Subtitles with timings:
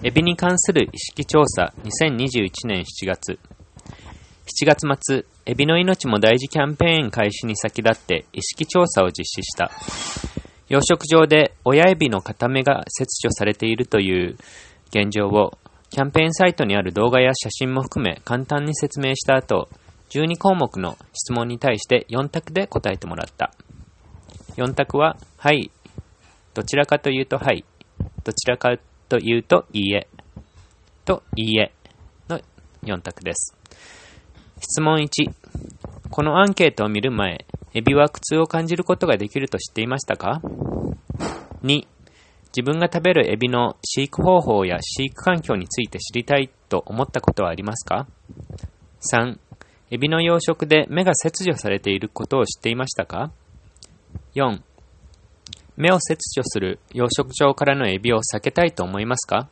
[0.00, 3.40] エビに関する意識調査2021年7月。
[4.46, 9.72] 7月末、エビの命も大事キャンペーン開始に先立って意識調査を実施した。
[10.68, 14.36] 養殖場で親エビの片目が切除されているという
[14.90, 15.58] 現状を
[15.90, 19.68] キャンペーンサイトにある動画や写真も含め簡単に説明した後、
[20.10, 23.52] 12項目の質問に対して4択で答えてもらった。
[24.56, 25.72] 4択は、はい。
[26.54, 27.64] どちらかというとはい。
[28.22, 28.76] どちらか
[29.08, 30.06] というといいえ。
[31.04, 31.72] といいえ
[32.28, 32.40] の
[32.84, 33.56] 4択です。
[34.60, 35.32] 質問1。
[36.10, 40.42] このアンケートを見る前、エビは苦痛を感じることができると知っていましたか
[41.62, 41.86] ?2。
[42.56, 48.06] 自分が食べるエビの飼育方法や飼育環境について知りたいと思ったことはありますか
[49.12, 49.38] ?3。
[49.90, 53.32] エビの養殖で目が切除されていることを知っていましたか
[54.34, 54.60] ?4、
[55.78, 59.48] 目を切除する養殖場からのエビを避けたいと思いますか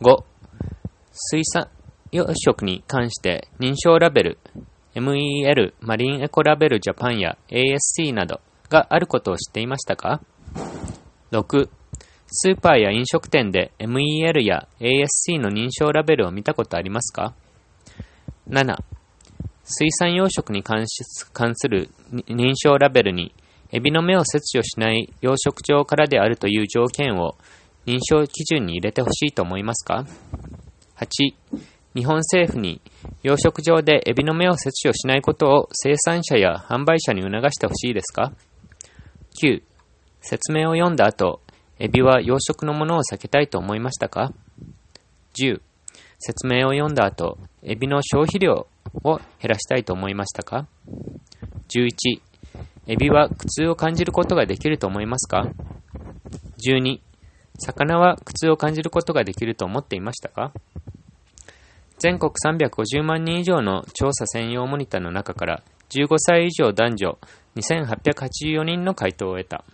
[0.00, 0.22] ?5、
[1.12, 1.68] 水産
[2.12, 4.38] 養殖に関して認証ラベル、
[4.94, 10.20] MEL マリンエコラベルジャパンや ASC などがあることを知っていましたか
[11.32, 11.68] ?6、
[12.28, 17.34] スーパーや飲食店で MEL や ASC の認証ラベルを見たことありますか
[18.48, 18.76] ?7、
[19.64, 23.34] 水産養殖に関する認証ラベルに、
[23.70, 27.36] エビの目を切除しない養殖場からであるという条件を
[27.86, 30.06] 認証基準に入れてほしいと思いますか
[30.96, 31.06] ?8、
[31.94, 32.80] 日本政府に
[33.22, 38.32] 養殖場でエビの目を切除しないことを生産者や販売者に促してほしいですか
[39.42, 39.62] ?9、
[40.20, 41.40] 説明を読んだ後、
[41.78, 44.32] エビは養殖のものを避けたいと思いましたか
[45.34, 45.60] ?10、
[46.18, 48.66] 説明を読んだ後、エビの消費量
[49.04, 50.66] を減らしたいと思いましたか
[51.68, 52.27] ?11、
[52.90, 55.46] エビは苦痛を感じることができると思いますか
[56.66, 57.00] ?12、
[57.58, 60.52] 魚は苦痛を感じることができると思っていましたか？
[61.98, 67.18] 全国350万人以上の調査専用モニターの中から15歳以上男女
[67.56, 69.64] 2884人の回答を得た。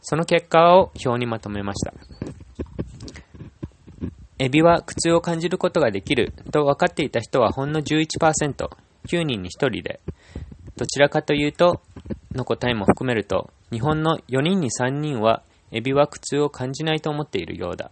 [0.00, 1.94] その結果を表にまとめました。
[4.40, 8.68] エビは苦痛を感じることができると分かっていた人はほんの11%、
[9.06, 10.00] 9人に1人で、
[10.76, 11.80] どちらかというと、
[12.34, 17.90] の答えも含めると、日本の4人に3人は、エビは苦痛を感じないと思っているようだ。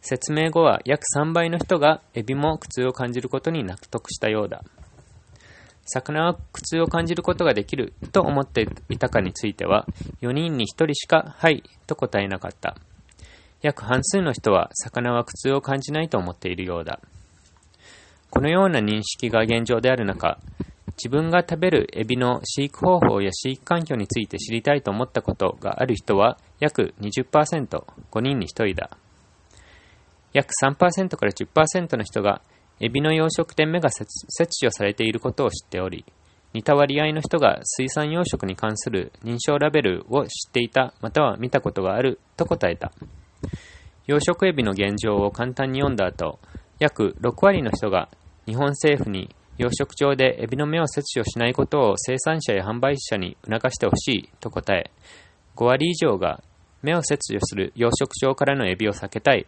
[0.00, 4.62] 説明後は約3倍の人がエビも苦痛を感じることに納得したようだ。
[5.84, 9.86] 魚は苦痛を感じることができると思っていたかについては、
[10.22, 12.76] 4人に1人しか、はいと答えなかった。
[13.62, 17.00] 約半数の人は魚は苦痛を感じないと思っているようだ。
[18.30, 20.38] このような認識が現状である中、
[21.02, 28.90] 自分が食べるエビの飼育方法や飼育環境について知りたいと思ったことがある人は約20%、5人に1人だ。
[30.34, 32.42] 約3%から10%の人が
[32.80, 34.06] エビの養殖で目が切
[34.62, 36.04] 除されていることを知っており、
[36.52, 42.92] 似た割合の人が水産養殖に関する認証ラベルを知っていたまたは見たことがあると答えた。
[44.06, 46.40] 養殖エビの現状を簡単に読んだ後、
[46.78, 48.10] 約6割の人が
[48.44, 54.90] 日本政府に養殖場でエビの目を切除しないことを生産者や販売者に促してほしいと答え、
[55.54, 56.42] 5割以上が
[56.80, 59.46] 目を切除する養殖場からのエビを避けたい。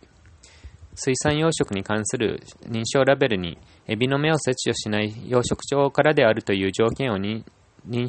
[0.95, 3.57] 水産養殖に関する認証ラベルに
[3.89, 7.43] エビの目を切除しない養殖場からであるという条件を認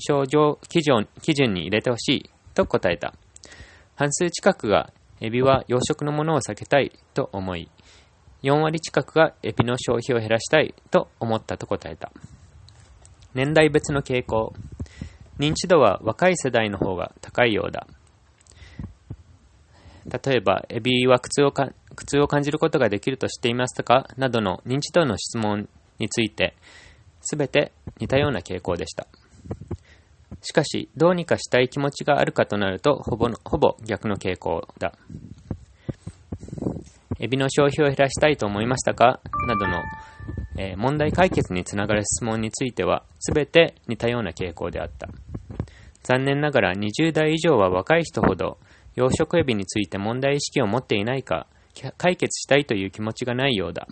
[0.01, 3.13] 証上基準基準に入れてほしいと答えた。
[3.95, 4.91] 半数近くが
[5.21, 7.69] エビは養殖のものを避けたいと思い、
[8.43, 12.11] 4割近くがエビの消費を減らしたいと思ったと答えた。
[13.33, 14.53] 年代別の傾向。
[15.39, 17.87] 認知度は若い世代の方が高いようだ。
[20.05, 24.07] 例えば、エビは苦痛をか苦痛を感じることができると知っていましたか？
[24.17, 26.55] などの認知度の質問について、
[27.21, 29.07] すべて似たような傾向でした。
[30.41, 34.93] しかし、どうにかしたい気持ちがあるかとなると、ほぼほぼ逆の傾向だ。
[37.23, 39.21] エビの消費を減らしたいと思いましたか？
[39.47, 39.81] などの、
[40.57, 45.07] えー、問題解決につながる質問については、すべて似たような傾向であった。
[46.03, 48.57] 残念ながら20代以上は若い人ほど、
[48.95, 51.47] 養殖エビについて問題意識を持っていないか、
[51.97, 53.87] 解決したいという気持ちがないようだ。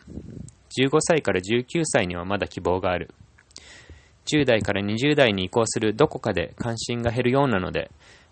[0.78, 3.14] 15歳から19歳にはまだ希望がある。
[4.26, 7.92] 10代から20代に移行するどこかで関心が減るようなので、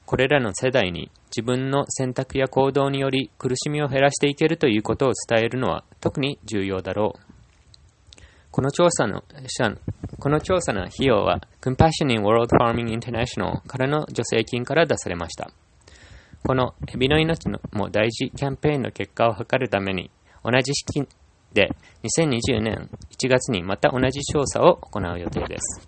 [0.09, 7.19] これらの世代に自分の選択や行動により苦しみを減らしていけるということを伝えるのは特に重要だろう。
[8.49, 9.23] この調査の、
[10.17, 15.51] この調査の費用は Compassion in World Farming International からの助成金から出されました。
[16.43, 20.09] このエビの命のも大事キャンペーンの結果を測るために、
[20.43, 21.07] 同じ式
[21.53, 21.69] で
[22.01, 25.87] 2020年1月にまた同じ調査を行う予定です。